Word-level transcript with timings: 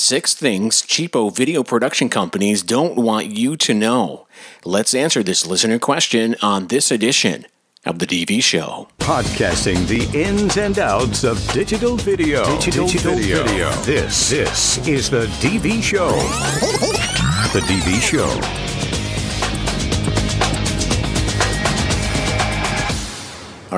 Six 0.00 0.32
things 0.32 0.80
cheapo 0.80 1.30
video 1.30 1.62
production 1.62 2.08
companies 2.08 2.62
don't 2.62 2.96
want 2.96 3.26
you 3.26 3.54
to 3.58 3.74
know. 3.74 4.26
Let's 4.64 4.94
answer 4.94 5.22
this 5.22 5.46
listener 5.46 5.78
question 5.78 6.36
on 6.40 6.68
this 6.68 6.90
edition 6.90 7.44
of 7.84 7.98
The 7.98 8.06
DV 8.06 8.42
Show. 8.42 8.88
Podcasting 8.98 9.86
the 9.88 10.08
ins 10.18 10.56
and 10.56 10.78
outs 10.78 11.22
of 11.22 11.36
digital 11.52 11.96
video. 11.96 12.46
Digital, 12.56 12.86
digital 12.86 13.14
video. 13.14 13.44
video. 13.44 13.70
This, 13.82 14.30
this 14.30 14.88
is 14.88 15.10
The 15.10 15.26
DV 15.42 15.82
Show. 15.82 16.08
The 17.52 17.60
DV 17.60 18.00
Show. 18.00 18.69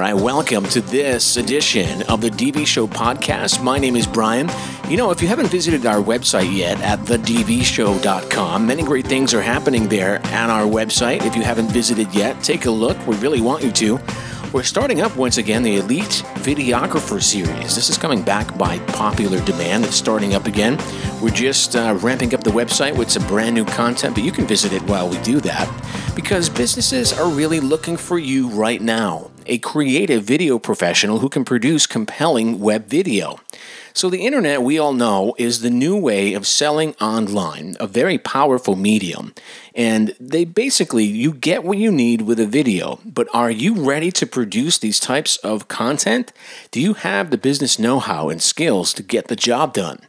Right, 0.02 0.14
welcome 0.14 0.64
to 0.64 0.80
this 0.80 1.36
edition 1.36 2.02
of 2.08 2.20
the 2.20 2.28
DV 2.28 2.66
Show 2.66 2.88
podcast. 2.88 3.62
My 3.62 3.78
name 3.78 3.94
is 3.94 4.04
Brian. 4.04 4.50
You 4.88 4.96
know, 4.96 5.12
if 5.12 5.22
you 5.22 5.28
haven't 5.28 5.46
visited 5.46 5.86
our 5.86 6.02
website 6.02 6.52
yet 6.52 6.80
at 6.80 6.98
thedvshow.com, 7.00 8.66
many 8.66 8.82
great 8.82 9.06
things 9.06 9.32
are 9.32 9.40
happening 9.40 9.86
there 9.88 10.18
on 10.26 10.50
our 10.50 10.64
website. 10.64 11.24
If 11.24 11.36
you 11.36 11.42
haven't 11.42 11.68
visited 11.68 12.12
yet, 12.12 12.42
take 12.42 12.64
a 12.64 12.70
look. 12.70 12.98
We 13.06 13.14
really 13.18 13.40
want 13.40 13.62
you 13.62 13.70
to. 13.70 14.00
We're 14.52 14.64
starting 14.64 15.02
up 15.02 15.16
once 15.16 15.38
again 15.38 15.62
the 15.62 15.76
Elite 15.76 16.24
Videographer 16.34 17.22
Series. 17.22 17.76
This 17.76 17.88
is 17.88 17.96
coming 17.96 18.24
back 18.24 18.58
by 18.58 18.80
popular 18.80 19.40
demand. 19.44 19.84
It's 19.84 19.94
starting 19.94 20.34
up 20.34 20.46
again. 20.46 20.78
We're 21.22 21.30
just 21.30 21.76
uh, 21.76 21.96
ramping 22.02 22.34
up 22.34 22.42
the 22.42 22.50
website 22.50 22.96
with 22.96 23.08
some 23.08 23.24
brand 23.28 23.54
new 23.54 23.64
content, 23.64 24.16
but 24.16 24.24
you 24.24 24.32
can 24.32 24.48
visit 24.48 24.72
it 24.72 24.82
while 24.82 25.08
we 25.08 25.18
do 25.18 25.38
that 25.42 25.68
because 26.16 26.48
businesses 26.48 27.12
are 27.12 27.30
really 27.30 27.60
looking 27.60 27.96
for 27.96 28.18
you 28.18 28.48
right 28.48 28.80
now 28.80 29.31
a 29.46 29.58
creative 29.58 30.24
video 30.24 30.58
professional 30.58 31.18
who 31.18 31.28
can 31.28 31.44
produce 31.44 31.86
compelling 31.86 32.60
web 32.60 32.86
video. 32.86 33.40
So, 33.94 34.08
the 34.08 34.24
internet, 34.24 34.62
we 34.62 34.78
all 34.78 34.94
know, 34.94 35.34
is 35.36 35.60
the 35.60 35.68
new 35.68 35.96
way 35.96 36.32
of 36.32 36.46
selling 36.46 36.94
online, 36.94 37.76
a 37.78 37.86
very 37.86 38.16
powerful 38.16 38.74
medium. 38.74 39.34
And 39.74 40.14
they 40.18 40.46
basically, 40.46 41.04
you 41.04 41.32
get 41.32 41.62
what 41.62 41.76
you 41.76 41.92
need 41.92 42.22
with 42.22 42.40
a 42.40 42.46
video, 42.46 43.00
but 43.04 43.28
are 43.34 43.50
you 43.50 43.74
ready 43.74 44.10
to 44.12 44.26
produce 44.26 44.78
these 44.78 44.98
types 44.98 45.36
of 45.38 45.68
content? 45.68 46.32
Do 46.70 46.80
you 46.80 46.94
have 46.94 47.30
the 47.30 47.38
business 47.38 47.78
know 47.78 47.98
how 47.98 48.30
and 48.30 48.40
skills 48.40 48.94
to 48.94 49.02
get 49.02 49.28
the 49.28 49.36
job 49.36 49.74
done? 49.74 50.00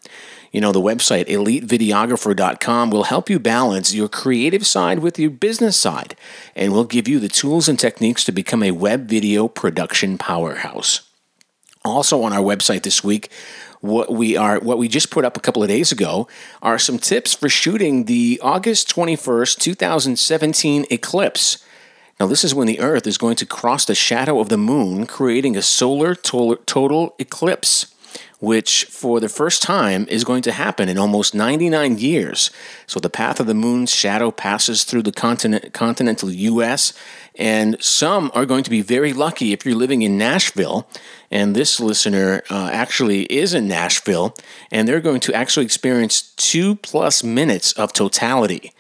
You 0.54 0.62
know, 0.62 0.72
the 0.72 0.80
website 0.80 1.28
elitevideographer.com 1.30 2.92
will 2.92 3.06
help 3.06 3.28
you 3.28 3.40
balance 3.40 3.96
your 3.96 4.08
creative 4.08 4.68
side 4.68 5.00
with 5.00 5.18
your 5.18 5.32
business 5.32 5.76
side 5.76 6.16
and 6.56 6.72
will 6.72 6.86
give 6.86 7.08
you 7.08 7.20
the 7.20 7.28
tools 7.28 7.68
and 7.68 7.80
techniques 7.80 8.24
to 8.26 8.32
become 8.32 8.62
a 8.62 8.70
web 8.70 9.10
video 9.10 9.48
production 9.48 10.20
powerhouse. 10.20 11.10
Also 11.84 12.22
on 12.22 12.34
our 12.34 12.40
website 12.40 12.84
this 12.84 13.04
week, 13.04 13.32
what 13.82 14.14
we 14.14 14.38
are 14.38 14.60
what 14.60 14.78
we 14.78 14.88
just 14.88 15.10
put 15.10 15.26
up 15.26 15.36
a 15.36 15.42
couple 15.42 15.64
of 15.64 15.70
days 15.70 15.92
ago 15.92 16.28
are 16.62 16.78
some 16.78 17.00
tips 17.00 17.34
for 17.34 17.50
shooting 17.50 18.06
the 18.06 18.40
August 18.44 18.94
21st, 18.96 19.58
2017 19.58 20.86
eclipse. 20.92 21.66
Now, 22.20 22.28
this 22.28 22.44
is 22.44 22.54
when 22.54 22.68
the 22.68 22.80
Earth 22.80 23.08
is 23.08 23.18
going 23.18 23.36
to 23.38 23.46
cross 23.46 23.86
the 23.86 23.96
shadow 23.96 24.40
of 24.40 24.50
the 24.50 24.58
moon, 24.58 25.08
creating 25.08 25.58
a 25.58 25.64
solar 25.64 26.14
total 26.14 27.16
eclipse 27.18 27.93
which 28.44 28.84
for 28.90 29.22
the 29.22 29.30
first 29.30 29.64
time 29.64 30.06
is 30.10 30.26
going 30.26 30.42
to 30.42 30.52
happen 30.52 30.90
in 30.90 30.98
almost 30.98 31.34
99 31.34 31.98
years. 31.98 32.52
So 32.88 33.00
the 33.00 33.10
path 33.10 33.40
of 33.40 33.48
the 33.48 33.54
moon's 33.54 33.96
shadow 33.96 34.32
passes 34.32 34.84
through 34.84 35.04
the 35.04 35.14
continent, 35.14 35.72
continental 35.72 36.30
U.S., 36.30 36.92
and 37.36 37.82
some 37.82 38.32
are 38.36 38.46
going 38.46 38.66
to 38.66 38.70
be 38.70 38.82
very 38.82 39.14
lucky 39.14 39.54
if 39.54 39.66
you're 39.66 39.76
living 39.76 40.02
in 40.02 40.18
Nashville. 40.18 40.86
And 41.32 41.56
this 41.56 41.80
listener 41.80 42.44
uh, 42.50 42.70
actually 42.74 43.24
is 43.32 43.54
in 43.54 43.70
Nashville, 43.70 44.36
and 44.72 44.90
they're 44.90 45.00
going 45.00 45.22
to 45.22 45.34
actually 45.34 45.64
experience 45.66 46.34
two 46.36 46.76
plus 46.76 47.24
minutes 47.24 47.72
of 47.72 47.94
totality 47.94 48.74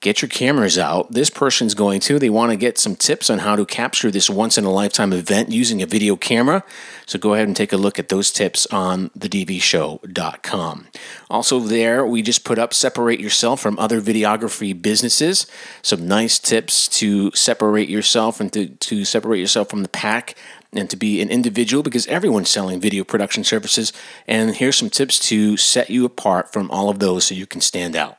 get 0.00 0.22
your 0.22 0.28
cameras 0.28 0.78
out. 0.78 1.10
This 1.10 1.30
person's 1.30 1.74
going 1.74 2.00
to. 2.00 2.18
They 2.18 2.30
want 2.30 2.50
to 2.50 2.56
get 2.56 2.78
some 2.78 2.94
tips 2.94 3.30
on 3.30 3.40
how 3.40 3.56
to 3.56 3.66
capture 3.66 4.10
this 4.10 4.30
once 4.30 4.56
in 4.56 4.64
a 4.64 4.70
lifetime 4.70 5.12
event 5.12 5.50
using 5.50 5.82
a 5.82 5.86
video 5.86 6.16
camera. 6.16 6.62
So 7.06 7.18
go 7.18 7.34
ahead 7.34 7.48
and 7.48 7.56
take 7.56 7.72
a 7.72 7.76
look 7.76 7.98
at 7.98 8.08
those 8.08 8.30
tips 8.30 8.66
on 8.66 9.10
thedvshow.com. 9.10 10.86
Also, 11.30 11.60
there 11.60 12.06
we 12.06 12.22
just 12.22 12.44
put 12.44 12.58
up 12.58 12.72
separate 12.72 13.20
yourself 13.20 13.60
from 13.60 13.78
other 13.78 14.00
videography 14.00 14.80
businesses. 14.80 15.46
Some 15.82 16.06
nice 16.06 16.38
tips 16.38 16.88
to 16.98 17.30
separate 17.32 17.88
yourself 17.88 18.40
and 18.40 18.52
to, 18.52 18.68
to 18.68 19.04
separate 19.04 19.40
yourself 19.40 19.68
from 19.70 19.82
the 19.82 19.88
pack 19.88 20.34
and 20.72 20.88
to 20.90 20.96
be 20.96 21.20
an 21.20 21.30
individual 21.30 21.82
because 21.82 22.06
everyone's 22.08 22.50
selling 22.50 22.80
video 22.80 23.04
production 23.04 23.42
services. 23.42 23.92
And 24.26 24.54
here's 24.54 24.76
some 24.76 24.90
tips 24.90 25.18
to 25.28 25.56
set 25.56 25.90
you 25.90 26.04
apart 26.04 26.52
from 26.52 26.70
all 26.70 26.88
of 26.88 26.98
those 26.98 27.24
so 27.24 27.34
you 27.34 27.46
can 27.46 27.60
stand 27.60 27.96
out. 27.96 28.18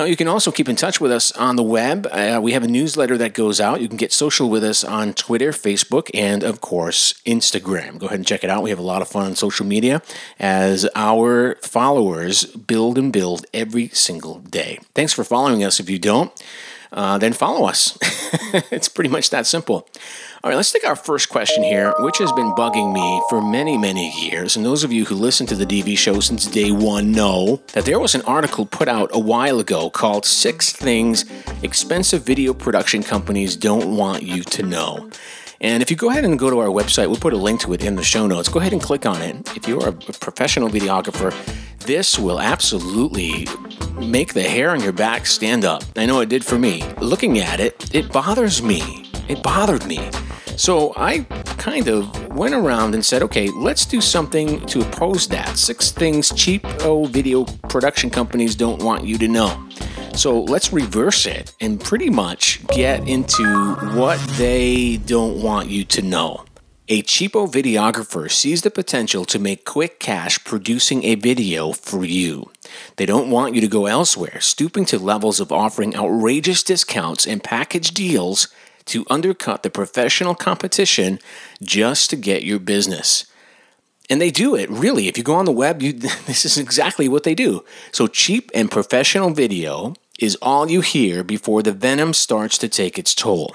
Now, 0.00 0.06
you 0.06 0.16
can 0.16 0.28
also 0.28 0.50
keep 0.50 0.66
in 0.66 0.76
touch 0.76 0.98
with 0.98 1.12
us 1.12 1.30
on 1.32 1.56
the 1.56 1.62
web. 1.62 2.08
Uh, 2.10 2.40
we 2.42 2.52
have 2.52 2.62
a 2.62 2.68
newsletter 2.68 3.18
that 3.18 3.34
goes 3.34 3.60
out. 3.60 3.82
You 3.82 3.88
can 3.88 3.98
get 3.98 4.14
social 4.14 4.48
with 4.48 4.64
us 4.64 4.82
on 4.82 5.12
Twitter, 5.12 5.50
Facebook, 5.50 6.08
and 6.14 6.42
of 6.42 6.62
course, 6.62 7.20
Instagram. 7.26 7.98
Go 7.98 8.06
ahead 8.06 8.18
and 8.18 8.26
check 8.26 8.42
it 8.42 8.48
out. 8.48 8.62
We 8.62 8.70
have 8.70 8.78
a 8.78 8.82
lot 8.82 9.02
of 9.02 9.08
fun 9.08 9.26
on 9.26 9.36
social 9.36 9.66
media 9.66 10.00
as 10.38 10.88
our 10.94 11.56
followers 11.56 12.46
build 12.46 12.96
and 12.96 13.12
build 13.12 13.44
every 13.52 13.88
single 13.88 14.38
day. 14.38 14.78
Thanks 14.94 15.12
for 15.12 15.22
following 15.22 15.62
us. 15.62 15.78
If 15.78 15.90
you 15.90 15.98
don't, 15.98 16.32
uh, 16.92 17.18
then 17.18 17.32
follow 17.32 17.66
us. 17.66 17.98
it's 18.70 18.88
pretty 18.88 19.10
much 19.10 19.30
that 19.30 19.46
simple. 19.46 19.86
All 20.42 20.50
right, 20.50 20.56
let's 20.56 20.72
take 20.72 20.86
our 20.86 20.96
first 20.96 21.28
question 21.28 21.62
here, 21.62 21.92
which 21.98 22.18
has 22.18 22.32
been 22.32 22.52
bugging 22.52 22.94
me 22.94 23.22
for 23.28 23.42
many, 23.42 23.76
many 23.76 24.10
years. 24.10 24.56
And 24.56 24.64
those 24.64 24.84
of 24.84 24.92
you 24.92 25.04
who 25.04 25.14
listen 25.14 25.46
to 25.48 25.54
the 25.54 25.66
DV 25.66 25.98
show 25.98 26.20
since 26.20 26.46
day 26.46 26.70
one 26.70 27.12
know 27.12 27.60
that 27.74 27.84
there 27.84 28.00
was 28.00 28.14
an 28.14 28.22
article 28.22 28.64
put 28.64 28.88
out 28.88 29.10
a 29.12 29.18
while 29.18 29.60
ago 29.60 29.90
called 29.90 30.24
Six 30.24 30.72
Things 30.72 31.24
Expensive 31.62 32.22
Video 32.22 32.54
Production 32.54 33.02
Companies 33.02 33.54
Don't 33.54 33.96
Want 33.96 34.22
You 34.22 34.42
to 34.44 34.62
Know. 34.62 35.10
And 35.60 35.82
if 35.82 35.90
you 35.90 35.96
go 35.96 36.10
ahead 36.10 36.24
and 36.24 36.38
go 36.38 36.48
to 36.48 36.58
our 36.58 36.68
website, 36.68 37.08
we'll 37.08 37.20
put 37.20 37.32
a 37.32 37.36
link 37.36 37.60
to 37.60 37.72
it 37.74 37.84
in 37.84 37.94
the 37.94 38.02
show 38.02 38.26
notes. 38.26 38.48
Go 38.48 38.60
ahead 38.60 38.72
and 38.72 38.80
click 38.80 39.04
on 39.04 39.20
it. 39.20 39.56
If 39.56 39.68
you're 39.68 39.88
a 39.88 39.92
professional 39.92 40.68
videographer, 40.68 41.34
this 41.80 42.18
will 42.18 42.40
absolutely 42.40 43.46
make 43.98 44.32
the 44.32 44.42
hair 44.42 44.70
on 44.70 44.80
your 44.80 44.92
back 44.92 45.26
stand 45.26 45.64
up. 45.64 45.82
I 45.96 46.06
know 46.06 46.20
it 46.20 46.28
did 46.28 46.44
for 46.44 46.58
me. 46.58 46.82
Looking 46.98 47.38
at 47.38 47.60
it, 47.60 47.94
it 47.94 48.10
bothers 48.10 48.62
me. 48.62 49.04
It 49.28 49.42
bothered 49.42 49.86
me 49.86 50.10
so 50.60 50.92
I 50.94 51.20
kind 51.56 51.88
of 51.88 52.36
went 52.36 52.52
around 52.52 52.92
and 52.92 53.02
said, 53.02 53.22
okay, 53.22 53.48
let's 53.48 53.86
do 53.86 54.02
something 54.02 54.60
to 54.66 54.82
oppose 54.82 55.26
that. 55.28 55.56
Six 55.56 55.90
things 55.90 56.30
cheap 56.34 56.66
video 57.08 57.44
production 57.70 58.10
companies 58.10 58.54
don't 58.56 58.82
want 58.82 59.02
you 59.04 59.16
to 59.16 59.26
know. 59.26 59.69
So 60.14 60.42
let's 60.42 60.72
reverse 60.72 61.26
it 61.26 61.54
and 61.60 61.80
pretty 61.80 62.10
much 62.10 62.66
get 62.68 63.08
into 63.08 63.74
what 63.94 64.18
they 64.36 64.98
don't 64.98 65.42
want 65.42 65.70
you 65.70 65.84
to 65.84 66.02
know. 66.02 66.44
A 66.88 67.02
cheapo 67.02 67.48
videographer 67.48 68.28
sees 68.28 68.62
the 68.62 68.70
potential 68.70 69.24
to 69.26 69.38
make 69.38 69.64
quick 69.64 70.00
cash 70.00 70.42
producing 70.44 71.04
a 71.04 71.14
video 71.14 71.70
for 71.70 72.04
you. 72.04 72.50
They 72.96 73.06
don't 73.06 73.30
want 73.30 73.54
you 73.54 73.60
to 73.60 73.68
go 73.68 73.86
elsewhere, 73.86 74.40
stooping 74.40 74.86
to 74.86 74.98
levels 74.98 75.38
of 75.38 75.52
offering 75.52 75.94
outrageous 75.94 76.64
discounts 76.64 77.28
and 77.28 77.44
package 77.44 77.92
deals 77.92 78.48
to 78.86 79.06
undercut 79.08 79.62
the 79.62 79.70
professional 79.70 80.34
competition 80.34 81.20
just 81.62 82.10
to 82.10 82.16
get 82.16 82.42
your 82.42 82.58
business. 82.58 83.29
And 84.10 84.20
they 84.20 84.32
do 84.32 84.56
it, 84.56 84.68
really. 84.68 85.06
If 85.06 85.16
you 85.16 85.22
go 85.22 85.34
on 85.34 85.44
the 85.44 85.52
web, 85.52 85.80
you, 85.80 85.92
this 86.26 86.44
is 86.44 86.58
exactly 86.58 87.08
what 87.08 87.22
they 87.22 87.34
do. 87.34 87.64
So, 87.92 88.08
cheap 88.08 88.50
and 88.52 88.70
professional 88.70 89.30
video 89.30 89.94
is 90.18 90.36
all 90.42 90.68
you 90.68 90.80
hear 90.82 91.24
before 91.24 91.62
the 91.62 91.72
venom 91.72 92.12
starts 92.12 92.58
to 92.58 92.68
take 92.68 92.98
its 92.98 93.14
toll. 93.14 93.54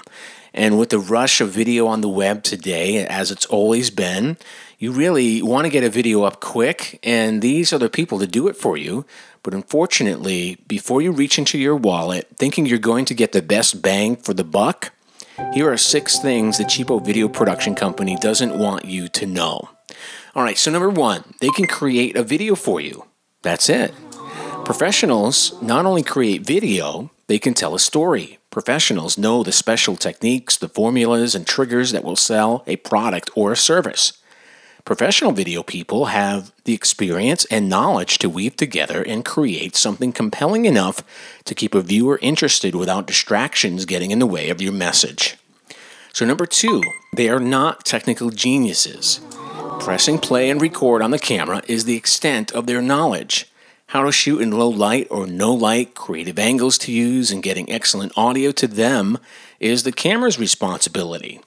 And 0.52 0.78
with 0.78 0.88
the 0.88 0.98
rush 0.98 1.42
of 1.42 1.50
video 1.50 1.86
on 1.86 2.00
the 2.00 2.08
web 2.08 2.42
today, 2.42 3.06
as 3.06 3.30
it's 3.30 3.44
always 3.46 3.90
been, 3.90 4.38
you 4.78 4.90
really 4.90 5.42
want 5.42 5.66
to 5.66 5.70
get 5.70 5.84
a 5.84 5.90
video 5.90 6.22
up 6.22 6.40
quick, 6.40 6.98
and 7.02 7.42
these 7.42 7.72
are 7.74 7.78
the 7.78 7.90
people 7.90 8.18
to 8.18 8.26
do 8.26 8.48
it 8.48 8.56
for 8.56 8.76
you. 8.78 9.04
But 9.42 9.52
unfortunately, 9.52 10.58
before 10.66 11.02
you 11.02 11.12
reach 11.12 11.38
into 11.38 11.58
your 11.58 11.76
wallet 11.76 12.26
thinking 12.36 12.66
you're 12.66 12.78
going 12.78 13.04
to 13.04 13.14
get 13.14 13.32
the 13.32 13.42
best 13.42 13.82
bang 13.82 14.16
for 14.16 14.32
the 14.32 14.44
buck, 14.44 14.92
here 15.52 15.70
are 15.70 15.76
six 15.76 16.18
things 16.18 16.56
the 16.56 16.64
cheapo 16.64 17.04
video 17.04 17.28
production 17.28 17.74
company 17.74 18.16
doesn't 18.20 18.58
want 18.58 18.86
you 18.86 19.08
to 19.08 19.26
know. 19.26 19.75
All 20.36 20.42
right, 20.42 20.58
so 20.58 20.70
number 20.70 20.90
one, 20.90 21.24
they 21.40 21.48
can 21.48 21.66
create 21.66 22.14
a 22.14 22.22
video 22.22 22.56
for 22.56 22.78
you. 22.78 23.06
That's 23.40 23.70
it. 23.70 23.94
Professionals 24.66 25.54
not 25.62 25.86
only 25.86 26.02
create 26.02 26.44
video, 26.44 27.10
they 27.26 27.38
can 27.38 27.54
tell 27.54 27.74
a 27.74 27.78
story. 27.78 28.38
Professionals 28.50 29.16
know 29.16 29.42
the 29.42 29.50
special 29.50 29.96
techniques, 29.96 30.58
the 30.58 30.68
formulas, 30.68 31.34
and 31.34 31.46
triggers 31.46 31.92
that 31.92 32.04
will 32.04 32.16
sell 32.16 32.64
a 32.66 32.76
product 32.76 33.30
or 33.34 33.52
a 33.52 33.56
service. 33.56 34.12
Professional 34.84 35.32
video 35.32 35.62
people 35.62 36.06
have 36.06 36.52
the 36.64 36.74
experience 36.74 37.46
and 37.46 37.70
knowledge 37.70 38.18
to 38.18 38.28
weave 38.28 38.56
together 38.56 39.02
and 39.02 39.24
create 39.24 39.74
something 39.74 40.12
compelling 40.12 40.66
enough 40.66 41.02
to 41.46 41.54
keep 41.54 41.74
a 41.74 41.80
viewer 41.80 42.18
interested 42.20 42.74
without 42.74 43.06
distractions 43.06 43.86
getting 43.86 44.10
in 44.10 44.18
the 44.18 44.26
way 44.26 44.50
of 44.50 44.60
your 44.60 44.74
message. 44.74 45.38
So, 46.12 46.26
number 46.26 46.44
two, 46.44 46.82
they 47.14 47.30
are 47.30 47.40
not 47.40 47.86
technical 47.86 48.28
geniuses. 48.28 49.20
Pressing 49.80 50.18
play 50.18 50.50
and 50.50 50.60
record 50.60 51.00
on 51.00 51.10
the 51.12 51.18
camera 51.18 51.62
is 51.68 51.84
the 51.84 51.96
extent 51.96 52.50
of 52.52 52.66
their 52.66 52.82
knowledge. 52.82 53.46
how 53.90 54.02
to 54.02 54.10
shoot 54.10 54.40
in 54.40 54.50
low 54.50 54.68
light 54.68 55.06
or 55.10 55.26
no 55.26 55.52
light, 55.54 55.94
creative 55.94 56.38
angles 56.38 56.76
to 56.76 56.92
use, 56.92 57.30
and 57.30 57.42
getting 57.42 57.70
excellent 57.70 58.12
audio 58.16 58.50
to 58.50 58.66
them 58.66 59.18
is 59.60 59.82
the 59.82 59.92
camera's 59.92 60.40
responsibility. 60.40 61.40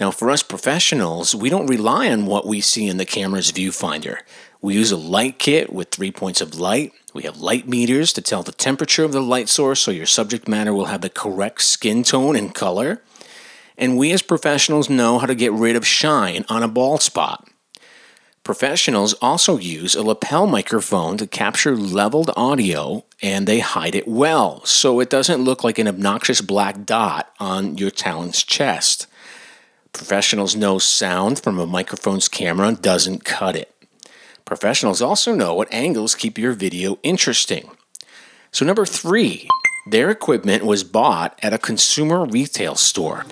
Now, 0.00 0.10
for 0.10 0.30
us 0.30 0.42
professionals, 0.42 1.34
we 1.34 1.48
don't 1.48 1.68
rely 1.68 2.10
on 2.10 2.26
what 2.26 2.46
we 2.46 2.60
see 2.60 2.86
in 2.88 2.96
the 2.96 3.06
camera's 3.06 3.52
viewfinder. 3.52 4.18
We 4.60 4.74
use 4.74 4.90
a 4.90 4.96
light 4.96 5.38
kit 5.38 5.72
with 5.72 5.90
three 5.90 6.10
points 6.10 6.40
of 6.40 6.58
light. 6.58 6.92
We 7.14 7.22
have 7.22 7.38
light 7.38 7.68
meters 7.68 8.12
to 8.14 8.20
tell 8.20 8.42
the 8.42 8.52
temperature 8.52 9.04
of 9.04 9.12
the 9.12 9.22
light 9.22 9.48
source 9.48 9.80
so 9.80 9.90
your 9.90 10.06
subject 10.06 10.48
matter 10.48 10.74
will 10.74 10.86
have 10.86 11.02
the 11.02 11.08
correct 11.08 11.62
skin 11.62 12.02
tone 12.02 12.36
and 12.36 12.52
color. 12.54 13.00
And 13.78 13.96
we 13.96 14.12
as 14.12 14.22
professionals 14.22 14.90
know 14.90 15.18
how 15.18 15.26
to 15.26 15.34
get 15.34 15.52
rid 15.52 15.76
of 15.76 15.86
shine 15.86 16.44
on 16.48 16.62
a 16.62 16.68
bald 16.68 17.00
spot. 17.02 17.48
Professionals 18.46 19.12
also 19.14 19.58
use 19.58 19.96
a 19.96 20.04
lapel 20.04 20.46
microphone 20.46 21.18
to 21.18 21.26
capture 21.26 21.76
leveled 21.76 22.30
audio 22.36 23.04
and 23.20 23.44
they 23.44 23.58
hide 23.58 23.96
it 23.96 24.06
well 24.06 24.64
so 24.64 25.00
it 25.00 25.10
doesn't 25.10 25.42
look 25.42 25.64
like 25.64 25.80
an 25.80 25.88
obnoxious 25.88 26.40
black 26.40 26.84
dot 26.86 27.28
on 27.40 27.76
your 27.76 27.90
talent's 27.90 28.44
chest. 28.44 29.08
Professionals 29.92 30.54
know 30.54 30.78
sound 30.78 31.40
from 31.40 31.58
a 31.58 31.66
microphone's 31.66 32.28
camera 32.28 32.70
doesn't 32.70 33.24
cut 33.24 33.56
it. 33.56 33.74
Professionals 34.44 35.02
also 35.02 35.34
know 35.34 35.52
what 35.52 35.74
angles 35.74 36.14
keep 36.14 36.38
your 36.38 36.52
video 36.52 37.00
interesting. 37.02 37.68
So, 38.52 38.64
number 38.64 38.86
three, 38.86 39.48
their 39.90 40.08
equipment 40.08 40.64
was 40.64 40.84
bought 40.84 41.36
at 41.42 41.52
a 41.52 41.58
consumer 41.58 42.24
retail 42.24 42.76
store. 42.76 43.26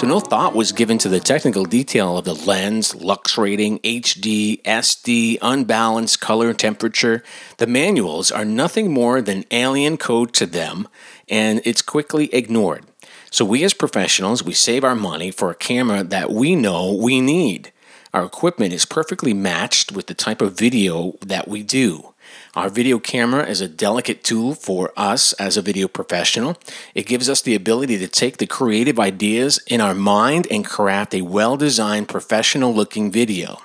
So, 0.00 0.06
no 0.06 0.18
thought 0.18 0.54
was 0.54 0.72
given 0.72 0.96
to 0.96 1.10
the 1.10 1.20
technical 1.20 1.66
detail 1.66 2.16
of 2.16 2.24
the 2.24 2.32
lens, 2.32 2.94
lux 2.94 3.36
rating, 3.36 3.80
HD, 3.80 4.62
SD, 4.62 5.36
unbalanced 5.42 6.22
color, 6.22 6.54
temperature. 6.54 7.22
The 7.58 7.66
manuals 7.66 8.32
are 8.32 8.46
nothing 8.46 8.94
more 8.94 9.20
than 9.20 9.44
alien 9.50 9.98
code 9.98 10.32
to 10.32 10.46
them, 10.46 10.88
and 11.28 11.60
it's 11.66 11.82
quickly 11.82 12.34
ignored. 12.34 12.86
So 13.30 13.44
we 13.44 13.62
as 13.62 13.74
professionals, 13.74 14.42
we 14.42 14.54
save 14.54 14.84
our 14.84 14.94
money 14.94 15.30
for 15.30 15.50
a 15.50 15.54
camera 15.54 16.02
that 16.02 16.30
we 16.30 16.56
know 16.56 16.94
we 16.94 17.20
need. 17.20 17.70
Our 18.14 18.24
equipment 18.24 18.72
is 18.72 18.86
perfectly 18.86 19.34
matched 19.34 19.92
with 19.92 20.06
the 20.06 20.14
type 20.14 20.40
of 20.40 20.56
video 20.56 21.18
that 21.20 21.46
we 21.46 21.62
do. 21.62 22.09
Our 22.56 22.68
video 22.68 22.98
camera 22.98 23.46
is 23.46 23.60
a 23.60 23.68
delicate 23.68 24.24
tool 24.24 24.56
for 24.56 24.92
us 24.96 25.32
as 25.34 25.56
a 25.56 25.62
video 25.62 25.86
professional. 25.86 26.58
It 26.96 27.06
gives 27.06 27.28
us 27.28 27.40
the 27.40 27.54
ability 27.54 27.96
to 27.98 28.08
take 28.08 28.38
the 28.38 28.46
creative 28.46 28.98
ideas 28.98 29.60
in 29.68 29.80
our 29.80 29.94
mind 29.94 30.48
and 30.50 30.64
craft 30.64 31.14
a 31.14 31.22
well 31.22 31.56
designed, 31.56 32.08
professional 32.08 32.74
looking 32.74 33.12
video. 33.12 33.60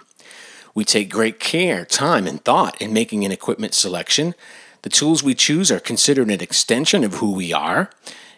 We 0.75 0.85
take 0.85 1.09
great 1.09 1.39
care, 1.39 1.83
time, 1.83 2.27
and 2.27 2.43
thought 2.45 2.79
in 2.79 2.93
making 2.93 3.25
an 3.25 3.31
equipment 3.31 3.73
selection. 3.73 4.35
The 4.83 4.89
tools 4.89 5.23
we 5.23 5.33
choose 5.33 5.71
are 5.71 5.79
considered 5.79 6.29
an 6.29 6.41
extension 6.41 7.03
of 7.03 7.15
who 7.15 7.33
we 7.33 7.51
are. 7.51 7.89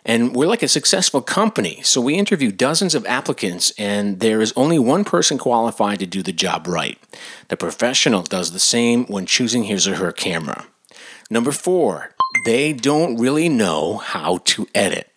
And 0.08 0.34
we're 0.34 0.48
like 0.48 0.64
a 0.64 0.70
successful 0.70 1.22
company. 1.22 1.82
So 1.84 2.00
we 2.00 2.16
interview 2.16 2.50
dozens 2.50 2.96
of 2.96 3.06
applicants, 3.06 3.74
and 3.78 4.22
there 4.22 4.40
is 4.40 4.54
only 4.56 4.80
one 4.80 5.04
person 5.04 5.38
qualified 5.38 6.00
to 6.00 6.06
do 6.08 6.24
the 6.24 6.32
job 6.32 6.66
right. 6.66 6.98
The 7.50 7.58
professional 7.58 8.24
does 8.24 8.54
the 8.54 8.60
same 8.60 9.06
when 9.08 9.26
choosing 9.26 9.66
his 9.66 9.86
or 9.86 9.96
her 9.96 10.14
camera. 10.14 10.66
Number 11.30 11.52
four, 11.52 12.16
they 12.46 12.72
don't 12.72 13.18
really 13.18 13.50
know 13.50 13.98
how 13.98 14.38
to 14.46 14.66
edit. 14.74 15.12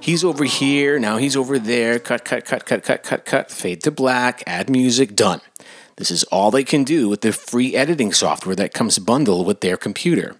He's 0.00 0.24
over 0.24 0.44
here, 0.44 0.98
now 0.98 1.18
he's 1.18 1.36
over 1.36 1.58
there, 1.58 1.98
cut, 1.98 2.24
cut, 2.24 2.46
cut, 2.46 2.64
cut, 2.64 2.82
cut, 2.82 3.02
cut, 3.02 3.26
cut, 3.26 3.50
fade 3.50 3.82
to 3.82 3.90
black, 3.90 4.42
add 4.46 4.70
music, 4.70 5.14
done. 5.14 5.42
This 5.96 6.10
is 6.10 6.24
all 6.24 6.50
they 6.50 6.64
can 6.64 6.82
do 6.82 7.10
with 7.10 7.20
the 7.20 7.34
free 7.34 7.76
editing 7.76 8.14
software 8.14 8.56
that 8.56 8.72
comes 8.72 8.98
bundled 8.98 9.46
with 9.46 9.60
their 9.60 9.76
computer. 9.76 10.36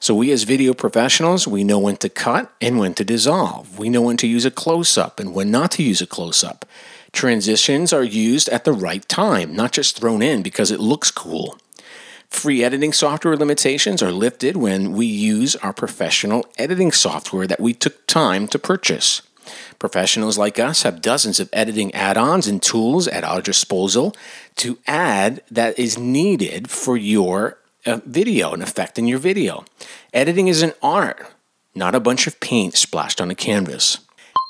So 0.00 0.14
we 0.14 0.30
as 0.32 0.44
video 0.44 0.74
professionals, 0.74 1.46
we 1.46 1.64
know 1.64 1.78
when 1.78 1.96
to 1.98 2.08
cut 2.08 2.52
and 2.60 2.78
when 2.78 2.94
to 2.94 3.04
dissolve. 3.04 3.78
We 3.78 3.88
know 3.88 4.02
when 4.02 4.16
to 4.18 4.26
use 4.26 4.44
a 4.44 4.50
close 4.50 4.96
up 4.96 5.18
and 5.18 5.34
when 5.34 5.50
not 5.50 5.72
to 5.72 5.82
use 5.82 6.00
a 6.00 6.06
close 6.06 6.44
up. 6.44 6.64
Transitions 7.12 7.92
are 7.92 8.04
used 8.04 8.48
at 8.48 8.64
the 8.64 8.72
right 8.72 9.06
time, 9.08 9.54
not 9.54 9.72
just 9.72 9.98
thrown 9.98 10.22
in 10.22 10.42
because 10.42 10.70
it 10.70 10.80
looks 10.80 11.10
cool. 11.10 11.58
Free 12.28 12.62
editing 12.62 12.92
software 12.92 13.36
limitations 13.36 14.02
are 14.02 14.12
lifted 14.12 14.56
when 14.56 14.92
we 14.92 15.06
use 15.06 15.56
our 15.56 15.72
professional 15.72 16.44
editing 16.58 16.92
software 16.92 17.46
that 17.46 17.60
we 17.60 17.72
took 17.72 18.06
time 18.06 18.46
to 18.48 18.58
purchase. 18.58 19.22
Professionals 19.78 20.36
like 20.36 20.58
us 20.58 20.82
have 20.82 21.00
dozens 21.00 21.40
of 21.40 21.48
editing 21.52 21.94
add 21.94 22.18
ons 22.18 22.46
and 22.46 22.62
tools 22.62 23.08
at 23.08 23.24
our 23.24 23.40
disposal 23.40 24.14
to 24.56 24.78
add 24.86 25.42
that 25.50 25.78
is 25.78 25.96
needed 25.96 26.70
for 26.70 26.96
your 26.96 27.56
a 27.88 28.02
video, 28.04 28.52
an 28.52 28.62
effect 28.62 28.98
in 28.98 29.06
your 29.06 29.18
video. 29.18 29.64
Editing 30.12 30.46
is 30.46 30.62
an 30.62 30.74
art, 30.82 31.26
not 31.74 31.94
a 31.94 32.00
bunch 32.00 32.26
of 32.26 32.38
paint 32.38 32.76
splashed 32.76 33.20
on 33.20 33.30
a 33.30 33.34
canvas. 33.34 33.98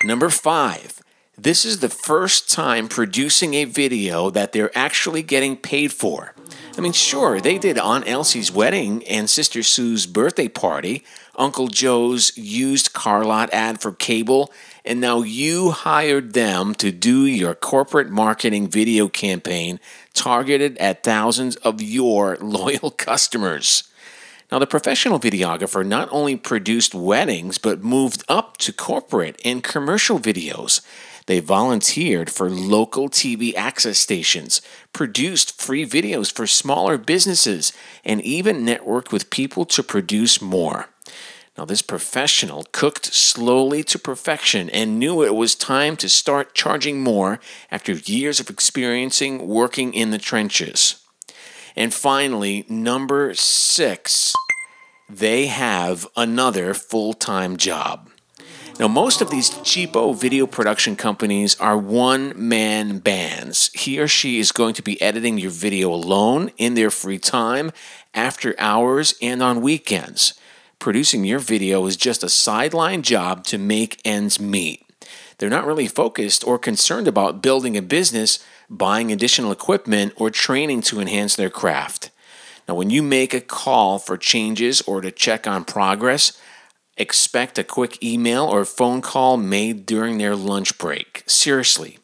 Number 0.05 0.29
five, 0.29 1.01
this 1.37 1.65
is 1.65 1.79
the 1.79 1.89
first 1.89 2.51
time 2.51 2.89
producing 2.89 3.55
a 3.55 3.65
video 3.65 4.29
that 4.31 4.53
they're 4.53 4.77
actually 4.77 5.23
getting 5.23 5.57
paid 5.57 5.93
for. 5.93 6.35
I 6.77 6.81
mean, 6.81 6.93
sure, 6.93 7.41
they 7.41 7.59
did 7.59 7.79
Aunt 7.79 8.09
Elsie's 8.09 8.51
wedding 8.51 9.07
and 9.07 9.31
Sister 9.31 9.63
Sue's 9.63 10.07
birthday 10.07 10.49
party, 10.49 11.05
Uncle 11.37 11.69
Joe's 11.69 12.37
used 12.37 12.93
car 12.93 13.25
lot 13.25 13.53
ad 13.53 13.81
for 13.81 13.93
cable, 13.93 14.53
and 14.85 15.01
now 15.01 15.23
you 15.23 15.71
hired 15.71 16.33
them 16.33 16.75
to 16.77 16.91
do 16.91 17.25
your 17.25 17.55
corporate 17.55 18.11
marketing 18.11 18.69
video 18.69 19.09
campaign 19.09 19.79
targeted 20.19 20.77
at 20.79 21.05
thousands 21.05 21.55
of 21.57 21.81
your 21.81 22.37
loyal 22.41 22.91
customers. 22.91 23.85
Now, 24.51 24.59
the 24.59 24.67
professional 24.67 25.21
videographer 25.21 25.87
not 25.87 26.09
only 26.11 26.37
produced 26.37 26.95
weddings, 26.95 27.59
but 27.59 27.85
moved 27.85 28.25
up 28.29 28.57
to 28.59 28.73
corporate 28.73 29.41
and 29.45 29.63
commercial 29.63 30.19
videos. 30.19 30.81
They 31.27 31.41
volunteered 31.41 32.31
for 32.31 32.49
local 32.49 33.11
TV 33.11 33.55
access 33.55 33.99
stations, 33.99 34.63
produced 34.95 35.61
free 35.61 35.85
videos 35.87 36.33
for 36.33 36.47
smaller 36.47 36.97
businesses, 36.97 37.75
and 38.05 38.23
even 38.23 38.65
networked 38.65 39.13
with 39.13 39.29
people 39.29 39.67
to 39.67 39.83
produce 39.83 40.41
more. 40.41 40.89
Now, 41.59 41.65
this 41.65 41.83
professional 41.83 42.69
cooked 42.71 43.07
slowly 43.07 43.83
to 43.83 43.99
perfection 43.99 44.71
and 44.71 45.01
knew 45.01 45.25
it 45.25 45.35
was 45.35 45.57
time 45.57 45.97
to 45.97 46.09
start 46.09 46.55
charging 46.55 47.03
more 47.03 47.41
after 47.69 47.95
years 47.95 48.39
of 48.39 48.49
experiencing 48.49 49.49
working 49.49 49.93
in 49.93 50.13
the 50.13 50.19
trenches. 50.19 51.05
And 51.75 51.93
finally, 51.93 52.65
number 52.69 53.35
six, 53.35 54.35
they 55.11 55.49
have 55.49 56.07
another 56.17 56.75
full 56.75 57.13
time 57.13 57.57
job. 57.57 58.09
Now, 58.79 58.87
most 58.87 59.21
of 59.21 59.31
these 59.31 59.51
cheapo 59.51 60.15
video 60.15 60.47
production 60.47 60.95
companies 60.95 61.59
are 61.59 61.77
one 61.77 62.35
man 62.37 63.01
bands. 63.01 63.73
He 63.75 63.99
or 63.99 64.07
she 64.07 64.39
is 64.39 64.53
going 64.53 64.75
to 64.75 64.83
be 64.83 65.03
editing 65.03 65.39
your 65.39 65.51
video 65.51 65.93
alone 65.93 66.53
in 66.57 66.75
their 66.75 66.93
free 66.93 67.19
time, 67.19 67.73
after 68.15 68.55
hours, 68.61 69.17
and 69.21 69.43
on 69.43 69.61
weekends 69.61 70.35
producing 70.79 71.25
your 71.25 71.39
video 71.39 71.87
is 71.87 71.97
just 71.97 72.23
a 72.23 72.29
sideline 72.29 73.03
job 73.03 73.45
to 73.45 73.59
make 73.59 74.01
ends 74.05 74.41
meet. 74.41 74.85
They're 75.39 75.49
not 75.49 75.67
really 75.67 75.87
focused 75.87 76.47
or 76.47 76.59
concerned 76.59 77.07
about 77.07 77.43
building 77.43 77.77
a 77.77 77.83
business, 77.83 78.45
buying 78.69 79.13
additional 79.13 79.53
equipment, 79.53 80.13
or 80.17 80.31
training 80.31 80.83
to 80.83 81.01
enhance 81.01 81.37
their 81.37 81.51
craft. 81.51 82.11
Now, 82.69 82.75
when 82.75 82.91
you 82.91 83.03
make 83.03 83.33
a 83.33 83.41
call 83.41 83.99
for 83.99 84.17
changes 84.17 84.83
or 84.83 85.01
to 85.01 85.11
check 85.11 85.47
on 85.47 85.65
progress, 85.65 86.39
expect 86.97 87.59
a 87.59 87.65
quick 87.65 88.03
email 88.03 88.45
or 88.45 88.65
phone 88.65 89.01
call 89.01 89.37
made 89.37 89.87
during 89.87 90.19
their 90.19 90.37
lunch 90.37 90.77
break. 90.77 91.23
Seriously. 91.27 91.99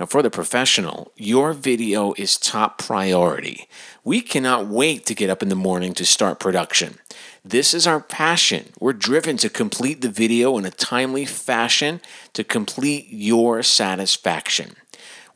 Now, 0.00 0.06
for 0.06 0.22
the 0.22 0.30
professional, 0.30 1.12
your 1.16 1.52
video 1.52 2.14
is 2.16 2.38
top 2.38 2.78
priority. 2.78 3.68
We 4.02 4.20
cannot 4.20 4.66
wait 4.66 5.06
to 5.06 5.14
get 5.14 5.30
up 5.30 5.42
in 5.42 5.48
the 5.50 5.54
morning 5.54 5.92
to 5.94 6.04
start 6.04 6.40
production. 6.40 6.98
This 7.44 7.72
is 7.72 7.86
our 7.86 8.00
passion. 8.00 8.72
We're 8.80 8.92
driven 8.92 9.36
to 9.38 9.48
complete 9.48 10.00
the 10.00 10.08
video 10.08 10.58
in 10.58 10.64
a 10.64 10.70
timely 10.70 11.24
fashion 11.24 12.00
to 12.32 12.42
complete 12.42 13.06
your 13.10 13.62
satisfaction. 13.62 14.74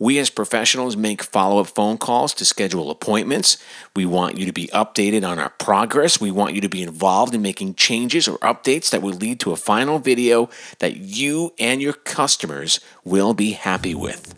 We 0.01 0.19
as 0.19 0.29
professionals 0.29 0.97
make 0.97 1.23
follow 1.23 1.61
up 1.61 1.69
phone 1.69 1.97
calls 1.97 2.35
to 2.35 2.45
schedule 2.45 2.91
appointments. 2.91 3.57
We 3.95 4.05
want 4.05 4.37
you 4.37 4.47
to 4.47 4.53
be 4.53 4.67
updated 4.69 5.27
on 5.27 5.39
our 5.39 5.51
progress. 5.51 6.21
We 6.21 6.33
want 6.33 6.55
you 6.55 6.61
to 6.63 6.69
be 6.69 6.83
involved 6.83 7.37
in 7.37 7.43
making 7.43 7.75
changes 7.77 8.27
or 8.27 8.37
updates 8.39 8.91
that 8.91 9.01
will 9.01 9.13
lead 9.13 9.39
to 9.41 9.53
a 9.53 9.57
final 9.57 10.01
video 10.01 10.51
that 10.81 10.97
you 10.97 11.55
and 11.57 11.81
your 11.81 11.93
customers 11.93 12.81
will 13.05 13.33
be 13.33 13.53
happy 13.53 13.95
with. 13.95 14.35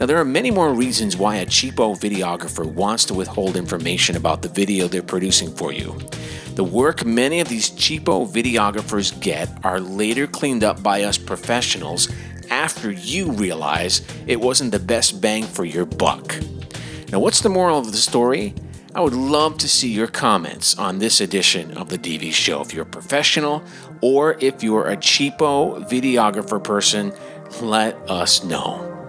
Now, 0.00 0.06
there 0.06 0.16
are 0.16 0.24
many 0.24 0.50
more 0.50 0.72
reasons 0.72 1.14
why 1.14 1.36
a 1.36 1.46
cheapo 1.46 1.94
videographer 1.94 2.64
wants 2.64 3.04
to 3.04 3.14
withhold 3.14 3.54
information 3.54 4.16
about 4.16 4.40
the 4.40 4.48
video 4.48 4.88
they're 4.88 5.02
producing 5.02 5.54
for 5.54 5.74
you. 5.74 5.98
The 6.54 6.64
work 6.64 7.04
many 7.04 7.40
of 7.40 7.50
these 7.50 7.68
cheapo 7.68 8.26
videographers 8.26 9.20
get 9.20 9.50
are 9.62 9.78
later 9.78 10.26
cleaned 10.26 10.64
up 10.64 10.82
by 10.82 11.02
us 11.02 11.18
professionals 11.18 12.08
after 12.48 12.90
you 12.90 13.30
realize 13.32 14.00
it 14.26 14.40
wasn't 14.40 14.72
the 14.72 14.78
best 14.78 15.20
bang 15.20 15.44
for 15.44 15.66
your 15.66 15.84
buck. 15.84 16.34
Now, 17.12 17.20
what's 17.20 17.42
the 17.42 17.50
moral 17.50 17.78
of 17.78 17.92
the 17.92 17.98
story? 17.98 18.54
I 18.94 19.02
would 19.02 19.12
love 19.12 19.58
to 19.58 19.68
see 19.68 19.92
your 19.92 20.06
comments 20.06 20.78
on 20.78 20.98
this 20.98 21.20
edition 21.20 21.76
of 21.76 21.90
The 21.90 21.98
DV 21.98 22.32
Show. 22.32 22.62
If 22.62 22.72
you're 22.72 22.84
a 22.84 22.86
professional 22.86 23.62
or 24.00 24.38
if 24.40 24.62
you're 24.62 24.88
a 24.88 24.96
cheapo 24.96 25.86
videographer 25.90 26.64
person, 26.64 27.12
let 27.60 27.96
us 28.08 28.42
know. 28.42 28.99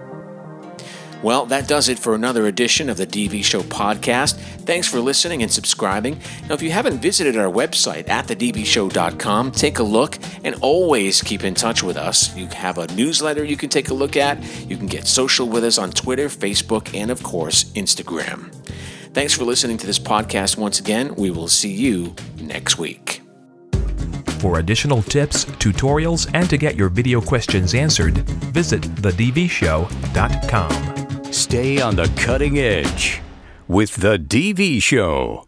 Well, 1.22 1.46
that 1.46 1.68
does 1.68 1.88
it 1.88 1.98
for 1.98 2.14
another 2.14 2.46
edition 2.46 2.90
of 2.90 2.96
the 2.96 3.06
DV 3.06 3.44
Show 3.44 3.62
podcast. 3.62 4.36
Thanks 4.62 4.88
for 4.88 5.00
listening 5.00 5.42
and 5.42 5.50
subscribing. 5.50 6.18
Now, 6.48 6.54
if 6.54 6.62
you 6.62 6.72
haven't 6.72 6.98
visited 6.98 7.36
our 7.36 7.50
website 7.50 8.08
at 8.08 8.26
thedvshow.com, 8.26 9.52
take 9.52 9.78
a 9.78 9.84
look 9.84 10.18
and 10.42 10.56
always 10.60 11.22
keep 11.22 11.44
in 11.44 11.54
touch 11.54 11.82
with 11.82 11.96
us. 11.96 12.34
You 12.36 12.46
have 12.48 12.78
a 12.78 12.92
newsletter 12.94 13.44
you 13.44 13.56
can 13.56 13.68
take 13.68 13.90
a 13.90 13.94
look 13.94 14.16
at. 14.16 14.42
You 14.68 14.76
can 14.76 14.86
get 14.86 15.06
social 15.06 15.48
with 15.48 15.64
us 15.64 15.78
on 15.78 15.90
Twitter, 15.90 16.28
Facebook, 16.28 16.94
and 16.94 17.10
of 17.10 17.22
course, 17.22 17.64
Instagram. 17.72 18.52
Thanks 19.14 19.34
for 19.34 19.44
listening 19.44 19.78
to 19.78 19.86
this 19.86 19.98
podcast 19.98 20.56
once 20.56 20.80
again. 20.80 21.14
We 21.14 21.30
will 21.30 21.48
see 21.48 21.72
you 21.72 22.14
next 22.40 22.78
week. 22.78 23.20
For 24.38 24.58
additional 24.58 25.02
tips, 25.02 25.44
tutorials, 25.44 26.28
and 26.34 26.50
to 26.50 26.56
get 26.56 26.74
your 26.74 26.88
video 26.88 27.20
questions 27.20 27.74
answered, 27.74 28.18
visit 28.52 28.82
thedvshow.com. 28.82 30.91
Stay 31.32 31.80
on 31.80 31.96
the 31.96 32.12
cutting 32.14 32.58
edge 32.58 33.22
with 33.66 33.96
The 33.96 34.18
DV 34.18 34.82
Show. 34.82 35.46